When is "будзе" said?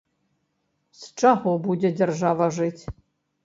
1.69-1.95